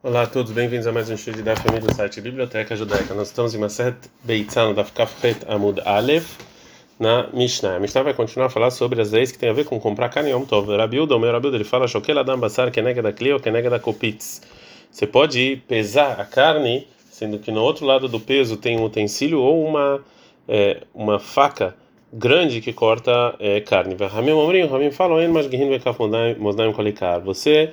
[0.00, 3.12] Olá a todos, bem-vindos a mais um estudo da família do site Biblioteca Judaica.
[3.14, 6.38] Nós estamos em Maset Beitzano da Kafret Amud Aleph
[7.00, 7.74] na Mishnah.
[7.74, 10.08] A Mishnah vai continuar a falar sobre as leis que tem a ver com comprar
[10.08, 10.70] carne Yom Tov.
[10.76, 14.40] Rabiuda, o meu Rabiuda, ele fala Shokel Adam Basar Kenega da Clio, Kenega da Kopitz.
[14.88, 19.40] Você pode pesar a carne, sendo que no outro lado do peso tem um utensílio
[19.40, 20.00] ou uma,
[20.46, 21.74] é, uma faca
[22.12, 23.96] grande que corta é, carne.
[23.96, 25.18] Ramim Omrim, Ramim falou,
[27.24, 27.72] Você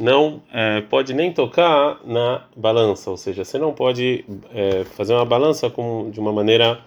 [0.00, 5.26] não é, pode nem tocar na balança, ou seja, você não pode é, fazer uma
[5.26, 6.80] balança com, de uma maneira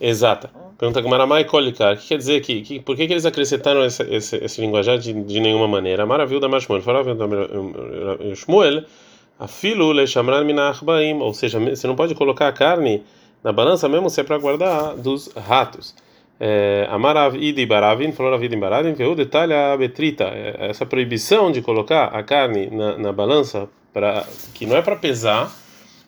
[0.00, 0.50] exata.
[0.76, 4.02] Pergunta Gmaramai Kolikar, o que quer dizer que, que por que, que eles acrescentaram esse,
[4.02, 6.04] esse, esse linguajar de, de nenhuma maneira?
[6.04, 7.16] Maravilha da Mashmuel, falava
[8.34, 8.84] Shmuel,
[9.38, 13.04] afilo le shamran minachbaim, ou seja, você não pode colocar a carne
[13.44, 15.94] na balança mesmo se é para guardar dos ratos.
[16.42, 21.52] É, Amarav Idi Baravin, falou Rav Idi Baravin, o detalhe a betrita, é, essa proibição
[21.52, 25.52] de colocar a carne na, na balança, para que não é para pesar,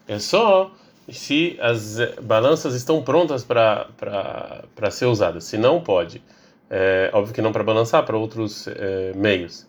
[0.09, 0.71] é só
[1.11, 6.23] se as balanças estão prontas para ser usadas, se não pode.
[6.71, 9.67] É, óbvio que não para balançar, para outros é, meios.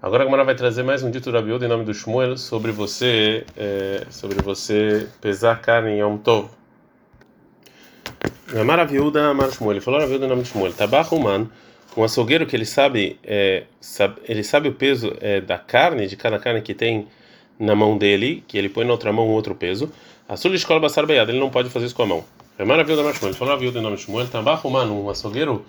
[0.00, 2.70] Agora a Gamara vai trazer mais um dito da Biúda em nome do Shmuel sobre
[2.70, 6.50] você, é, sobre você pesar carne em Yom Tov.
[8.60, 9.72] Amar Aviúda, Amar Shmuel.
[9.72, 10.72] Ele falou Aviúda em nome de Shmuel.
[10.72, 11.48] Tabahuman,
[11.96, 16.16] um açougueiro que ele sabe, é, sabe, ele sabe o peso é, da carne, de
[16.16, 17.08] cada carne que tem
[17.58, 19.90] na mão dele, que ele põe na outra mão outro peso.
[20.28, 22.24] A sua escola basar beiada, ele não pode fazer isso com a mão.
[22.58, 23.30] Amar Aviúda, Amar Shmuel.
[23.30, 24.28] Ele falou Aviúda em nome de Shmuel.
[24.28, 25.64] Tabahuman, um açougueiro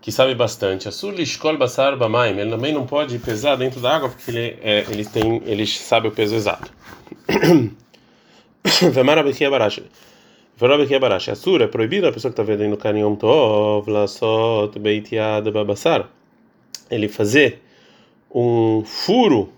[0.00, 0.88] que sabe bastante.
[0.88, 4.58] A sua escola basar bamaim, ele também não pode pesar dentro da água porque ele,
[4.60, 6.72] é, ele tem, ele sabe o peso exato.
[8.92, 9.80] Vamar Abichia Barash.
[10.58, 11.28] Varabe que é barash.
[11.28, 16.08] Assur é proibido a pessoa que está vendendo carne Yom Tov, Lasot, Beitiad, Babassar.
[16.90, 17.62] Ele fazer
[18.34, 19.52] um furo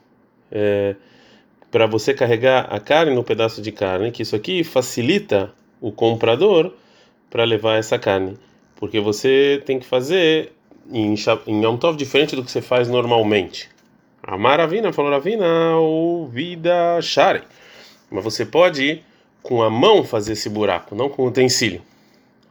[0.52, 0.94] é,
[1.70, 6.74] para você carregar a carne no pedaço de carne, que isso aqui facilita o comprador
[7.30, 8.36] para levar essa carne.
[8.76, 10.52] Porque você tem que fazer
[10.92, 11.14] em,
[11.46, 13.70] em Yom Tov diferente do que você faz normalmente.
[14.22, 17.40] A Maravina falou Ravina, ou vida Shari.
[18.10, 19.02] Mas você pode
[19.42, 21.82] com a mão fazer esse buraco, não com o utensílio.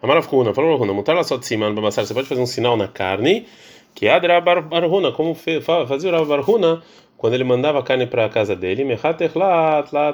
[0.02, 2.88] Amaravkuna, falou Runa, montar lá só de cima no você pode fazer um sinal na
[2.88, 3.46] carne,
[3.94, 6.82] que é Adra Barhuna, como fazia o Barhuna
[7.18, 8.86] quando ele mandava a carne para a casa dele,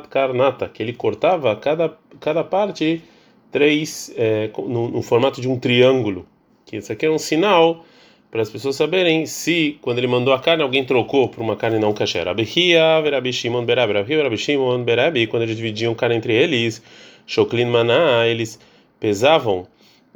[0.09, 3.03] Karnata, que ele cortava cada, cada parte
[3.52, 6.25] três, é, no, no formato de um triângulo,
[6.66, 7.86] que isso aqui é um sinal
[8.35, 11.79] para as pessoas saberem se, quando ele mandou a carne, alguém trocou por uma carne
[11.79, 12.28] não kasher.
[12.28, 16.84] Abihia, Verabi Shimon Berabi, Verabi Shimon Berabi, quando eles dividiam carne entre eles,
[17.25, 18.59] Shoklin Maná, eles
[19.00, 19.66] pesavam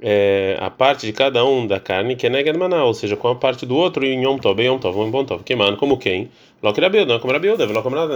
[0.02, 3.29] é, a parte de cada um da carne, que é Neged Maná, ou seja, com
[3.29, 6.29] a parte do outro em Yom Tov, Yom Tov, Yom Tov, queimando como quem?
[6.62, 7.68] Loki Rabiuda, não como Rabiuda,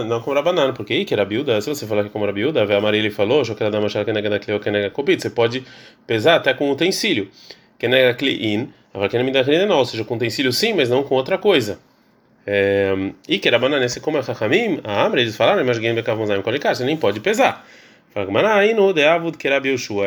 [0.04, 2.96] não como Rabanan, porque aí que Rabiuda, se você falar que é como Rabiuda, a
[2.96, 5.64] ele falou, Shokeladama Shar Keneged Akleo Keneged Kopit, você pode
[6.06, 7.30] pesar até com utensílio,
[7.78, 11.78] que não não, ou seja, com utensílio sim, mas não com outra coisa.
[13.28, 16.42] E que era banana, se como a Chachamim, a Amra, eles falaram, mas alguém vai
[16.42, 17.66] colicar, você nem pode pesar.
[18.14, 19.48] Que.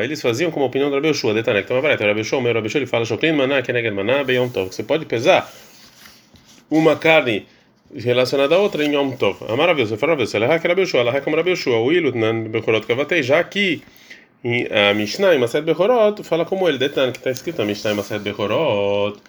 [0.01, 2.79] Eles faziam como opinião do Rabi Yoshua, detanek, então vai Rabi Yoshua, meu Rabi Yoshua,
[2.79, 4.71] ele fala, Shoklin maná, keneged maná, beyom tov.
[4.71, 5.51] Você pode pesar
[6.71, 7.45] uma carne
[7.93, 9.37] relacionada a outra em Yom Tov.
[9.49, 11.91] A maravilhoso, você fala, você ela é Rabi Yoshua, ela é como Rabi Yoshua, o
[11.91, 13.81] ilut nan bekorot kavatei, já que
[14.43, 17.91] e a Mishnah em Maset Bechorot fala como ele, detalhe que está escrito na Mishnah
[17.91, 19.19] em Maset Bechorot,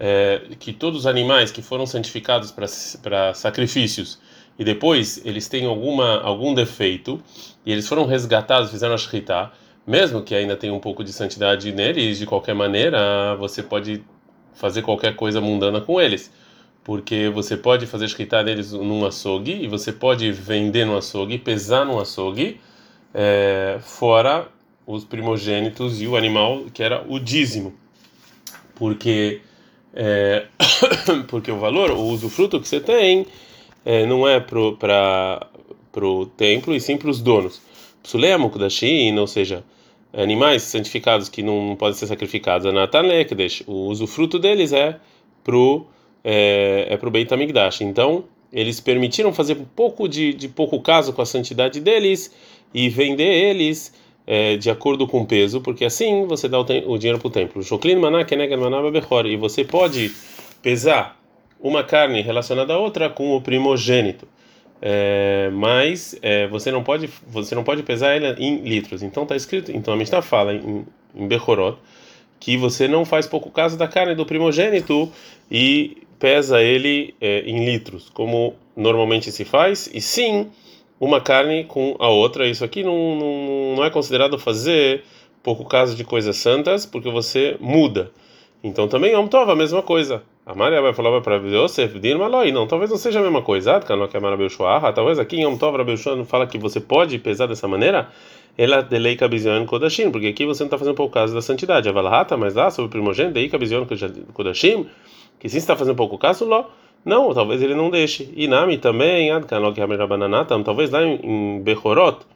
[0.00, 4.18] é, que todos os animais que foram santificados para sacrifícios
[4.58, 7.20] e depois eles têm alguma algum defeito
[7.64, 9.52] e eles foram resgatados, fizeram a shritá,
[9.86, 14.02] mesmo que ainda tenha um pouco de santidade neles, de qualquer maneira você pode
[14.54, 16.32] fazer qualquer coisa mundana com eles.
[16.82, 21.84] Porque você pode fazer shritá neles num açougue e você pode vender no açougue, pesar
[21.84, 22.60] no açougue
[23.18, 24.46] é, fora
[24.86, 27.72] os primogênitos e o animal que era o dízimo,
[28.74, 29.40] porque
[29.94, 30.46] é,
[31.26, 33.26] porque o valor, o usufruto que você tem
[33.86, 35.48] é, não é para
[35.96, 37.62] o templo e sim para os donos.
[38.02, 39.64] Psulemo da China, ou seja,
[40.12, 45.00] animais santificados que não, podem ser sacrificados, Natanekdesh, o usufruto deles é
[45.42, 45.86] pro
[46.22, 47.80] é, é pro Beit HaMikdash.
[47.80, 52.34] Então, eles permitiram fazer pouco de, de pouco caso com a santidade deles
[52.72, 53.92] e vender eles
[54.26, 57.30] é, de acordo com o peso, porque assim você dá o, o dinheiro para o
[57.30, 57.62] templo.
[59.28, 60.12] E você pode
[60.62, 61.20] pesar
[61.60, 64.26] uma carne relacionada a outra com o primogênito.
[64.82, 69.02] É, mas é, você não pode você não pode pesar ela em litros.
[69.02, 70.84] Então está escrito, então a Mishnah fala em,
[71.14, 71.78] em Bechorot
[72.38, 75.10] que você não faz pouco caso da carne do primogênito
[75.50, 80.48] e pesa ele é, em litros, como normalmente se faz, e sim
[81.00, 82.46] uma carne com a outra.
[82.46, 85.04] Isso aqui não, não, não é considerado fazer
[85.42, 88.10] pouco caso de coisas santas, porque você muda.
[88.64, 90.22] Então também Yom Tov a mesma coisa.
[90.44, 93.80] A Maria vai falar para Yosef, Dirmaloi, não, talvez não seja a mesma coisa.
[93.80, 95.76] Talvez aqui em Yom Tov
[96.16, 98.08] não fala que você pode pesar dessa maneira.
[98.58, 101.88] Ela delei Kabizion Kodashim, porque aqui você não está fazendo pouco caso da santidade.
[101.88, 103.86] A Valahata, mas lá sobre o primogênito, dei Kabizion
[104.32, 104.86] Kodashim,
[105.38, 106.64] que sim está fazendo pouco caso, Ló.
[107.04, 108.32] Não, talvez ele não deixe.
[108.34, 109.30] E Nami também,
[110.64, 112.26] talvez lá em Bechorot,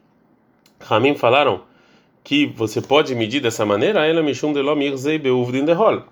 [0.81, 1.62] Ramim falaram
[2.23, 6.05] que você pode medir dessa maneira, ela mishum de lo mirzei beuvdin de.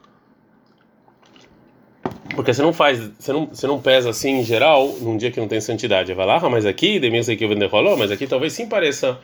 [2.35, 5.41] Porque você não faz, você não, você não pesa assim em geral num dia que
[5.41, 6.13] não tem santidade.
[6.15, 9.19] Vai lá, mas aqui, de que rolou, mas aqui talvez sim pareça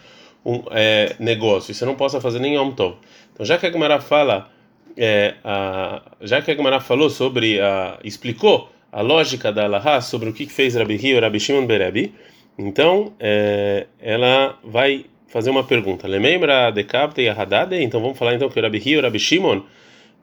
[0.45, 2.97] um é, negócio, e você não possa fazer nem Yom Tov.
[3.33, 4.51] Então, já que a Gemara fala,
[4.97, 10.29] é, a, já que a Gemara falou sobre, a, explicou a lógica da Alaha sobre
[10.29, 12.15] o que fez Rabi e Rabi Shimon Berebi,
[12.59, 16.07] então é, ela vai fazer uma pergunta.
[16.07, 17.83] Lemembra de Kapte e Hadade?
[17.83, 19.63] Então vamos falar então que o e o Rabi Shimon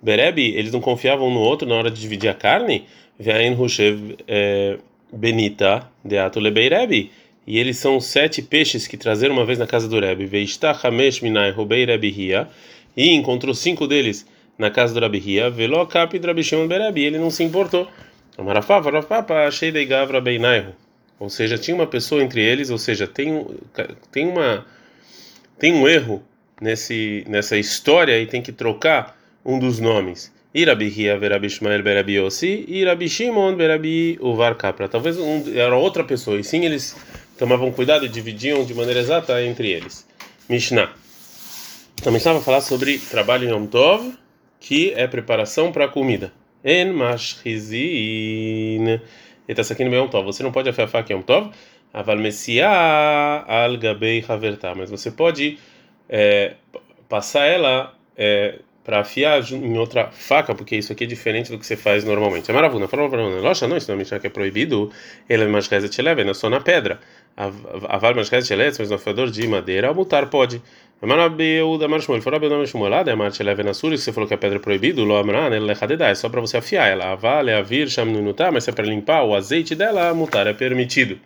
[0.02, 2.86] Berebi, eles não confiavam um no outro na hora de dividir a carne?
[3.20, 4.78] Ve'ain Hushev é,
[5.12, 7.12] Benita de Atuleberebi.
[7.46, 10.26] E eles são sete peixes que trazeram uma vez na casa do Rebbe.
[10.26, 12.48] Veista Hamesh Minai Rubei Rebbe Ria.
[12.96, 14.26] E encontrou cinco deles
[14.62, 15.50] na casa do Rabi Ria.
[15.50, 17.04] Velo Kapi Rabi Shimon Berebi.
[17.04, 17.88] Ele não se importou.
[18.38, 20.74] Amarafá, Varafá, achei de Gavra Beinaihu.
[21.20, 23.46] Ou seja, tinha uma pessoa entre eles, ou seja, tem,
[24.12, 24.66] tem uma
[25.60, 26.24] tem um erro
[26.60, 30.32] nesse nessa história e tem que trocar um dos nomes.
[30.54, 31.48] Irabi Verabi
[31.84, 33.08] Berabi Yossi Irabi
[33.56, 34.88] Berabi Uvar Kapra.
[34.88, 36.96] Talvez um, era outra pessoa, e sim eles
[37.38, 40.06] tomavam cuidado e dividiam de maneira exata entre eles.
[40.50, 40.92] Mishnah.
[42.06, 44.12] Mishnah vai falar sobre trabalho em Yom Tov,
[44.62, 46.32] que é preparação para a comida.
[46.64, 49.02] En mashchizin.
[49.48, 50.26] Eta sakin Yom Tov.
[50.26, 51.52] Você não pode afiar a faca em Yom Tov,
[51.92, 52.18] aval
[53.48, 54.24] al gabei.
[54.78, 55.58] Mas você pode
[56.08, 56.54] é,
[57.10, 61.66] passar ela é, para afiar em outra faca, porque isso aqui é diferente do que
[61.66, 62.52] você faz normalmente.
[62.52, 62.88] É maravilhoso.
[62.88, 64.92] Falou para loja não, isso não é que é proibido.
[65.28, 67.00] Ele é mais reza te leva, é só na pedra.
[67.36, 70.62] Aval mais te leva, mas no afiador de madeira, o mutar pode.
[71.08, 74.36] Marabeu da Marshmuel, fora da Marshmuel, da Marte leva na sura, que você falou que
[74.36, 77.12] a pedra é proibido, lo amran, ela é só para você afiar ela.
[77.12, 80.54] Aval é avir, cham no nutar, mas é para limpar o azeite dela, mutar é
[80.54, 81.20] permitido.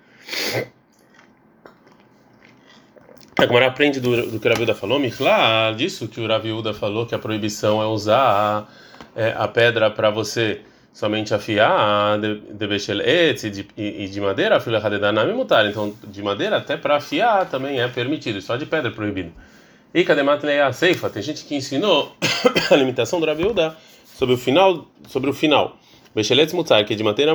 [3.38, 7.06] A Gemara aprende do, do que o Raviuda falou, Michla, disso que o Raviuda falou
[7.06, 8.70] que a proibição é usar
[9.14, 10.62] a, a pedra para você
[10.94, 15.66] somente afiar de, bechel e de, e de madeira, filha hadedanami mutar.
[15.66, 19.34] Então, de madeira até para afiar também é permitido, só de pedra é proibido.
[19.96, 22.12] E kadematnei a ceifa, tem gente que ensinou
[22.70, 25.78] a limitação do Raviuda sobre o final, sobre o final.
[26.14, 27.32] Becheletz mutar, que de madeira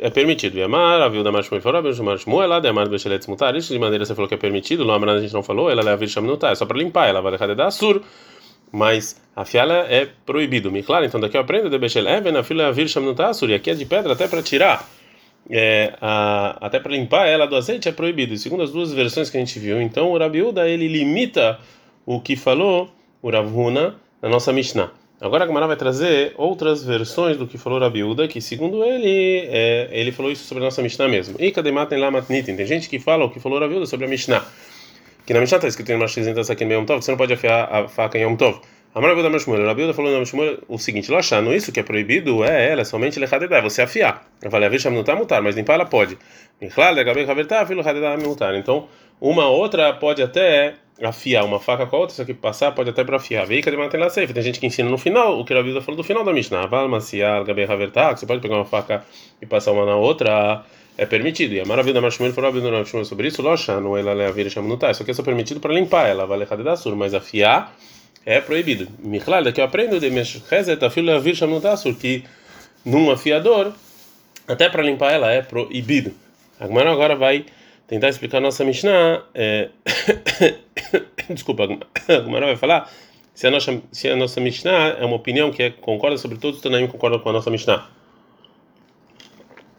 [0.00, 0.58] é permitido.
[0.58, 3.78] E amar, a viúva Marshmuel falou, a Marshmuel, ela de amar Becheletz mutar, isso de
[3.78, 6.20] madeira você falou que é permitido, no Amran a gente não falou, ela leva vir
[6.20, 8.02] mutar, é só para limpar, ela vai deixar de dar sur.
[8.72, 10.68] Mas a fiala é proibido.
[10.72, 13.54] Me claro, então daqui eu aprendo de Bechel Even, a fila vir mutar, sur, e
[13.54, 14.84] aqui é de pedra até para tirar.
[15.48, 18.34] É, a, até para limpar ela do azeite é proibido.
[18.34, 21.56] E segundo as duas versões que a gente viu, então o Rabiuda ele limita
[22.04, 22.90] o que falou
[23.22, 24.92] o Ravuna na nossa Mishnah.
[25.20, 29.88] Agora a Gamara vai trazer outras versões do que falou Rabiuda, que segundo ele, é,
[29.92, 31.36] ele falou isso sobre a nossa Mishnah mesmo.
[31.38, 32.56] E Kadematem lá matnitin.
[32.56, 34.42] Tem gente que fala o que falou Rabiuda sobre a Mishnah.
[35.26, 37.34] Que na Mishnah está escrito em uma x aqui em Yom Tov, você não pode
[37.34, 38.60] afiar a faca em Yom Tov.
[38.92, 42.70] A Rabiuda Mashmuel, Rabiuda falou na Mashmuel o seguinte: Lachando isso que é proibido é
[42.70, 44.26] ela, somente lechadedá, você afiar.
[44.50, 46.18] Falei, a Visham não está mutar, mas limpar ela pode.
[48.58, 48.88] Então,
[49.20, 53.02] uma outra pode até afiar uma faca com a outra, isso aqui passar pode até
[53.04, 53.46] para afiar.
[53.46, 54.32] Vei que manter safe.
[54.32, 56.66] Tem gente que ensina no final, o que a vida falou do final da Mishnah.
[56.66, 59.04] Val maciar, gaber havertak, você pode pegar uma faca
[59.40, 60.64] e passar uma na outra,
[60.96, 61.54] é permitido.
[61.54, 64.50] E a maravilha da Marshmuel falou a Marshmuel sobre isso, locha, não ela leva vira
[64.50, 64.90] chama tá.
[64.90, 67.74] Isso aqui é só permitido para limpar ela, vale da sur, mas afiar
[68.26, 68.88] é proibido.
[68.98, 72.24] Michlal, daqui eu aprendo de meshchezet, a filha vir chama sur, que
[72.84, 73.72] num afiador,
[74.46, 76.12] até para limpar ela é proibido.
[76.58, 77.46] Agora agora vai
[77.90, 79.24] tentar explicar a nossa Mishnah.
[79.34, 79.70] É...
[81.28, 82.88] Desculpa, a Gumara vai falar
[83.34, 86.58] se a, nossa, se a nossa Mishnah é uma opinião que é, concorda sobre todos
[86.58, 87.88] os Tanaim concordam com a nossa Mishnah.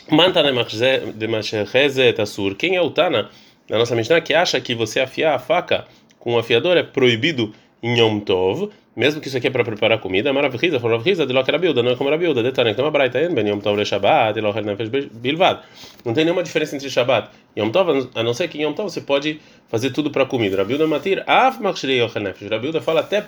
[0.09, 2.55] Mantana de Mashechezet Asur.
[2.55, 3.29] Quem é o Tana
[3.69, 5.87] na nossa Mishnah que acha que você afiar a faca
[6.19, 8.71] com um afiador é proibido em Yom Tov?
[8.95, 11.95] mesmo que isso aqui é para preparar comida, maravilhosa, maravilhosa, de local bilda, não é
[11.95, 14.89] como a bilda, detalhe, então a braita ben yom tov le shabbat, e local nefesh
[14.89, 15.59] bilvad.
[16.03, 18.73] Não tem nenhuma diferença entre shabbat e yom tov, a não ser que em yom
[18.73, 20.57] tov você pode fazer tudo para comida.
[20.57, 22.49] Rabilda matir, af machshirei yochel nefesh.
[22.49, 23.25] Rabilda fala até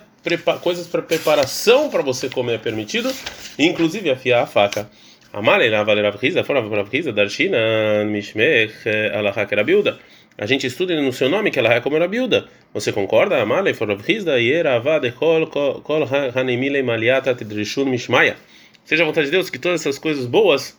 [0.61, 3.09] coisas para preparação para você comer é permitido,
[3.57, 4.89] inclusive afiar a faca.
[5.31, 8.73] Amale la vale Rav Chiza, fora Rav Chiza, darshina mishmech
[9.15, 9.97] alachak Rabilda.
[10.37, 12.45] A gente estuda no seu nome que ela é como a Bilda.
[12.73, 13.41] Você concorda?
[13.41, 18.35] Amale foravrizda yerava de kol kol hanimile maliata tidrishun mishmaya.
[18.83, 20.77] Seja a vontade de Deus que todas essas coisas boas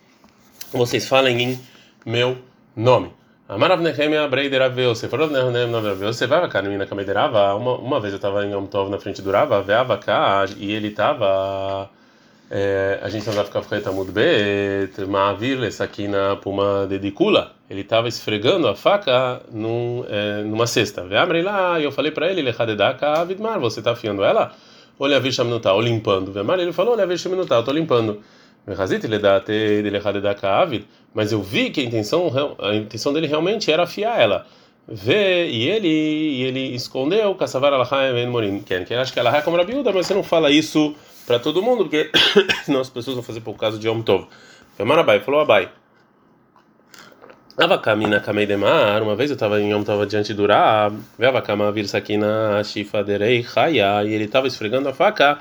[0.73, 1.59] vocês falem em
[2.05, 2.37] meu
[2.77, 3.11] nome.
[3.49, 7.55] Amarav Nehemia Breider Aveu, você falou Nehemia Aveu, você vai vacar menina Kamederava.
[7.55, 10.73] Uma uma vez eu estava em Yom Tov na frente do Rava, veava cá e
[10.73, 11.89] ele estava
[12.57, 17.51] é, a gente andava com a Tamud Bet, Maavir, essa aqui na Puma Dedicula.
[17.69, 21.03] Ele estava esfregando a faca num, é, numa cesta.
[21.05, 24.53] Veamrei lá, e eu falei para ele, Lechadedaka Avidmar, você está afiando ela?
[24.97, 26.31] Olha a Visha Minutal, limpando.
[26.31, 28.21] Veamar, ele falou, olha a Visha Minutal, estou limpando.
[31.13, 34.47] Mas eu vi que a intenção, a intenção dele realmente era afiar ela.
[34.87, 38.61] Vê, e ele, e ele escondeu, Kassavar Alahaim Morim.
[38.61, 40.95] Que acha que ela é como Rabiúda, mas você não fala isso
[41.27, 42.11] para todo mundo, porque
[42.65, 44.27] senão as pessoas vão fazer por causa de Yom Tov.
[44.77, 45.71] Femarabai falou Abai.
[47.57, 51.87] Avakami Kamei Demar, uma vez eu estava em Yom Tov diante do Ra, Avakama vir
[51.87, 55.39] Sakina Shifa Derei Chaya, e ele estava esfregando a faca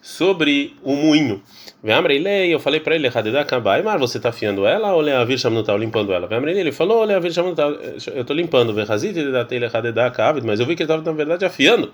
[0.00, 1.42] sobre o moinho.
[1.82, 6.12] Veamreilei, eu falei para ele, Hadedakabai, mas você está afiando ela ou Leavir Shamnutal limpando
[6.12, 6.26] ela?
[6.26, 11.12] Veamreilei, ele falou, Leavir Shamnutal, eu estou limpando, mas eu vi que ele estava na
[11.12, 11.92] verdade afiando.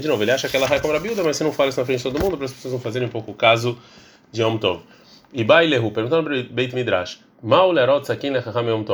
[0.00, 1.80] De novo, ele acha que ela vai como a Bilda, mas você não fala isso
[1.80, 3.76] na frente de todo mundo para as pessoas não fazerem um pouco o caso
[4.30, 4.82] de Yom Tov.
[5.32, 7.18] E Bailehu, perguntando para Beit Midrash.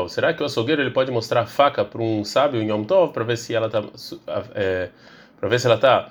[0.08, 3.12] Será que o açougueiro ele pode mostrar a faca para um sábio em Yom Tov
[3.12, 3.84] para ver se ela está
[4.54, 4.88] é,
[5.38, 6.10] para ver se ela está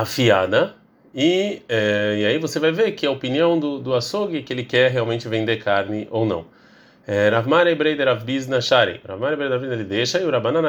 [0.00, 0.74] afiada?
[1.14, 4.52] E, é, e aí você vai ver que a opinião do, do açougue é que
[4.52, 6.44] ele quer realmente vender carne ou não.
[7.06, 9.00] É, Rav Mare Breider Rav Bizna Shari.
[9.06, 10.62] Rav Mare Breider Rav ele deixa e o Rabanan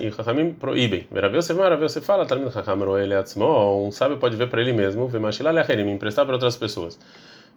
[0.00, 1.06] e o Chachamim proíbem.
[1.14, 4.72] Rav Yosef Rav Yosef fala, Talmud Chacham Roel Atzmo, um sábio pode ver para ele
[4.72, 6.98] mesmo, ver Mashilá Leacherim, emprestar para outras pessoas.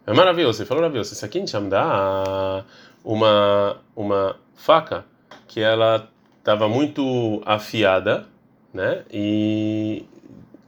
[0.07, 2.63] Rav Rav Yosef falou Rav Yosef, isso aqui dá
[3.03, 5.03] uma, uma faca
[5.47, 6.07] que ela
[6.37, 8.25] estava muito afiada,
[8.73, 9.03] né?
[9.11, 10.05] E...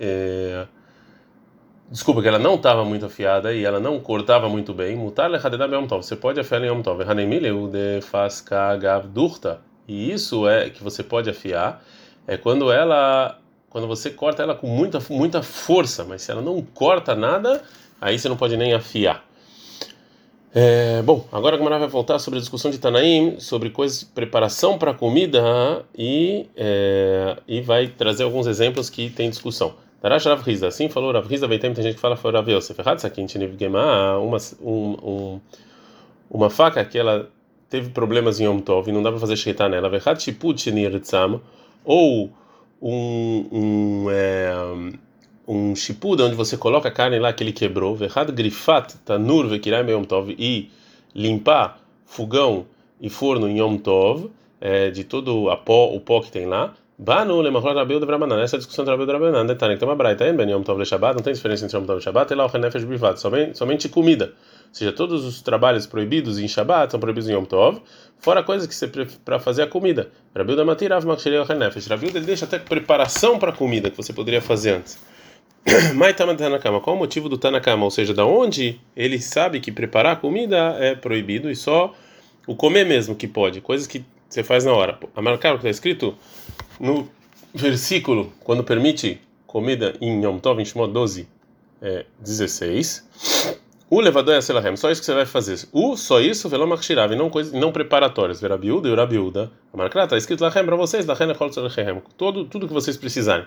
[0.03, 0.65] É,
[1.91, 5.25] desculpa, que ela não estava muito afiada e ela não cortava muito bem, mutar
[5.75, 7.13] Yom Tov, você pode afiar em Yom Tov, de
[9.07, 11.83] durta, e isso é que você pode afiar,
[12.25, 13.39] é quando ela,
[13.69, 17.61] quando você corta ela com muita, muita força, mas se ela não corta nada,
[17.99, 19.23] aí você não pode nem afiar.
[20.53, 24.77] É, bom, agora a Gamara vai voltar sobre a discussão de Tanaim, sobre coisas, preparação
[24.77, 25.41] para comida
[25.97, 29.75] e, é, e vai trazer alguns exemplos que tem discussão.
[30.01, 32.79] Darash Rav Rizda, assim falou Rav Rizda, tem gente que fala foi Rav Yosef,
[34.19, 35.41] uma, um, um,
[36.29, 37.29] uma faca que ela
[37.69, 41.39] teve problemas em Yom Tov e não dá para fazer shkita nela, Vechat Shiput Shenirtzam,
[41.85, 42.31] ou
[42.81, 44.51] um, um, é,
[45.47, 49.89] um shipud onde você coloca a carne lá que ele quebrou, Vechat Grifat Tanur Vekirai
[49.89, 50.71] Yom Tov, e
[51.13, 52.65] limpar fogão
[52.99, 56.73] e forno em Yom Tov, é, de todo a pó, o pó que tem lá,
[57.03, 58.43] Banu lemachot Rabiu de Brabanan.
[58.43, 59.47] Essa discussão de Rabiu de Brabanan.
[59.47, 61.99] Detalhe, tem uma braita aí, Ben Yom Tov Shabbat, não tem diferença entre Yom Tov
[61.99, 64.25] Shabbat, e lá o Renefesh Bivat, somente, somente comida.
[64.25, 64.31] Ou
[64.71, 67.81] seja, todos os trabalhos proibidos em Shabbat são proibidos em Yom Tov,
[68.19, 68.87] fora coisas que você
[69.25, 70.11] para fazer a comida.
[70.35, 71.87] Rabiu da Matirav o Renefesh.
[71.87, 74.99] Rabiu ele deixa até preparação para a comida que você poderia fazer antes.
[75.95, 77.83] Mas Tanakama, qual o motivo do Tanakama?
[77.83, 81.95] Ou seja, da onde ele sabe que preparar a comida é proibido e só
[82.45, 84.97] o comer mesmo que pode, coisas que você faz na hora.
[85.15, 86.15] A marcar o que está escrito
[86.81, 87.07] no
[87.53, 91.27] versículo, quando permite comida em Yom Tov, em Shemot 12,
[91.81, 93.07] é, 16,
[93.87, 95.67] o levador é Selahem, só isso que você vai fazer.
[95.71, 98.39] O, só isso, veló machshirav, e não, coisa, não preparatórias.
[98.39, 99.51] Verabiúda e Urabiúda.
[99.73, 102.01] A marca está escrito Lahem para vocês, Lahem é.
[102.17, 103.45] Todo, tudo que vocês precisarem.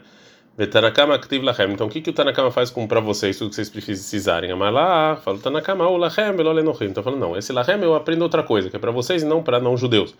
[0.56, 1.72] Vetanakama Ktiv Lahem.
[1.72, 4.52] Então o que, que o Tanakama faz com para vocês, tudo que vocês precisarem?
[4.52, 6.84] Amalá, fala Tanakama, o Lahem, veló lenochim.
[6.84, 9.42] Então falando, não, esse Lahem eu aprendo outra coisa, que é para vocês e não
[9.42, 10.14] para não judeus.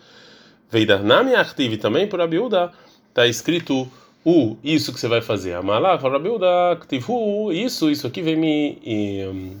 [0.71, 2.71] Veidarnami Achtiv também por Abiúda
[3.15, 3.89] está escrito
[4.25, 5.53] o isso que você vai fazer.
[5.53, 9.57] Amalá, Rabilda, Ktivu, isso, isso aqui vem me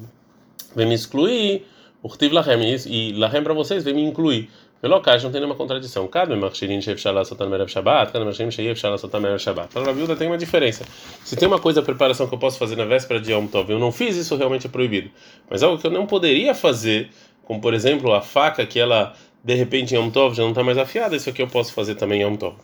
[0.75, 1.65] vem me excluir.
[2.03, 4.49] O Ktiv Lahem, e Lahem para vocês vem me incluir.
[4.81, 6.05] Pelo caso, não tem nenhuma contradição.
[6.07, 9.73] Cada Machirin Shev Shalá Sotan Merev Shabbat, cada Machirin Shev Shalá Sotan Merev Shabbat.
[9.73, 10.85] Para a tem uma diferença.
[11.23, 13.71] Se tem uma coisa, a preparação que eu posso fazer na véspera de Yom Tov,
[13.71, 15.09] eu não fiz isso, realmente é proibido.
[15.49, 17.09] Mas algo que eu não poderia fazer,
[17.45, 20.63] como por exemplo a faca que ela de repente em Yom Tov já não está
[20.63, 22.55] mais afiada, isso aqui eu posso fazer também em Yom Tov.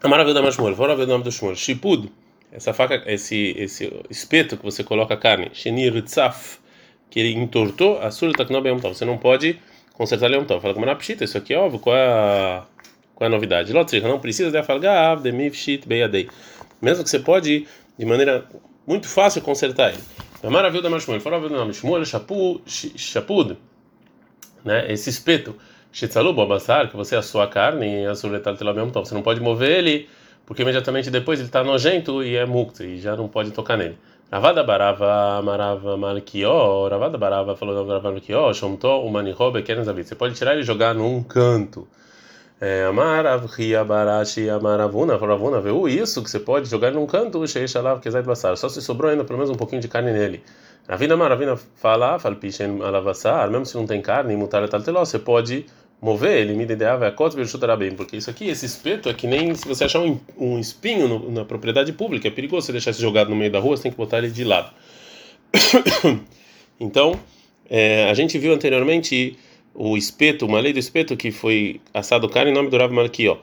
[0.00, 2.08] A maravilha da Mashmur, fora nome do Shmur, Shipud,
[2.52, 6.60] essa faca, esse, esse espeto que você coloca a carne, Shenir Tzaf,
[7.10, 9.58] que ele entortou, a Surta Knob Yom Tov, você não pode
[9.94, 10.62] consertar Yom Tov.
[10.62, 12.64] Fala como na Pshita, isso aqui é óbvio, qual é a,
[13.12, 13.72] qual é a novidade?
[13.72, 16.28] Lotrika, não precisa de Afalgav, de Mifshit, Beyadei.
[16.80, 17.66] Mesmo que você pode,
[17.98, 18.46] de maneira
[18.86, 20.02] muito fácil, consertar ele.
[20.44, 23.58] A maravilha da Mashmur, fora o nome Shmur, Shapud,
[24.64, 24.92] né?
[24.92, 25.56] Esse espeto,
[25.98, 28.92] Shitzalu Bobassar, que você assou a carne e assou letal ao mesmo.
[28.92, 30.08] Você não pode mover ele,
[30.46, 33.98] porque imediatamente depois ele está nojento e é mukta, e já não pode tocar nele.
[34.30, 40.06] Ravada Barava Marava Malkió, Ravada Barava falou Marava Malkió, Shomtó, Umanihobe, Kerenzavit.
[40.06, 41.88] Você pode tirar ele e jogar num canto.
[42.60, 48.00] É, Amarav, Ria, Barashi, Amaravuna, Ravuna, viu isso que você pode jogar num canto, Sheishalav,
[48.00, 48.56] Kezait Bassar.
[48.56, 50.44] Só se sobrou ainda pelo menos um pouquinho de carne nele.
[50.88, 55.66] Ravina Maravina fala, Falpishen Alavassar, mesmo se não tem carne, Mutar Talteló, você pode
[56.00, 57.12] mover ele, me ideava
[57.76, 61.08] bem, porque isso aqui, esse espeto é que nem se você achar um, um espinho
[61.08, 63.84] no, na propriedade pública, é perigoso você deixar esse jogado no meio da rua, você
[63.84, 64.72] tem que botar ele de lado.
[66.78, 67.18] então,
[67.68, 69.36] é, a gente viu anteriormente
[69.74, 73.38] o espeto, uma lei do espeto que foi assado carne em nome do Rav Malkió.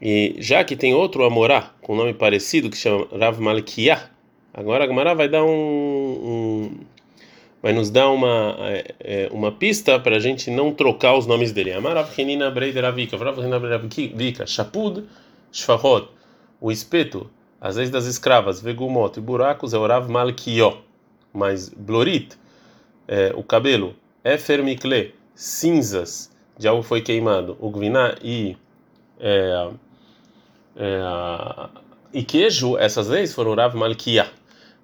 [0.00, 4.10] E já que tem outro Amorá com nome parecido que chama Rav Malkiah,
[4.52, 6.70] agora a Gamara vai dar um, um
[7.62, 11.52] vai nos dar uma é, é uma pista para a gente não trocar os nomes
[11.52, 11.72] dele.
[11.72, 13.16] Amarav Kenina Breideravika,
[14.14, 15.04] Vika, Shapud,
[15.52, 16.08] Shfahot,
[16.60, 19.18] o espeto, as leis das escravas, Vegumot.
[19.18, 20.78] E buracos é Orav Malkió,
[21.32, 22.36] mas Blorit,
[23.06, 28.56] é, o cabelo, Efer Mikle, cinzas de algo foi queimado, Ugviná e
[29.18, 29.70] é,
[30.76, 31.00] é,
[32.12, 34.28] e queijo, essas leis foram Rav Malkiah.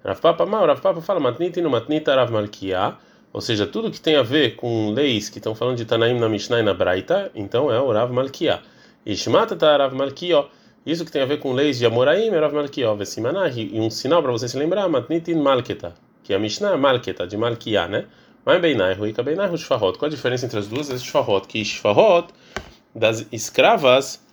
[0.03, 2.97] Rav Papa mal, Rav Papa fala matnita no matnita Rav Malkiah,
[3.33, 6.29] ou seja, tudo que tem a ver com leis que estão falando de Tanaim na
[6.29, 8.61] Mishnah e na Braita, então é o Rav Malkiah.
[9.05, 10.45] Ishmata tá Rav Malkiah,
[10.85, 12.95] isso que tem a ver com leis de Amoraim é Rav Malkiah.
[12.95, 16.77] Vesimanahi, e um sinal para você se lembrar, matnitin Malketa, que é a Mishnah é
[16.77, 18.05] Malketa, de Malkiah, né?
[18.45, 19.99] Mas Beinai, Ruika Beinai, Shfahot.
[19.99, 20.89] Qual a diferença entre as duas?
[20.89, 22.29] As Shfahot, que Shfahot,
[22.95, 24.23] das escravas,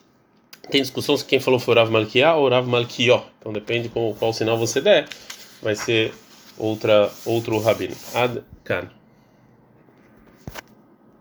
[0.70, 3.24] tem discussão se quem falou foi Rav Malkiah ou Rav Malkió.
[3.38, 5.08] Então depende com qual sinal você der
[5.62, 6.12] vai ser
[6.58, 7.94] outra outro rabino.
[8.14, 8.95] Ad kan.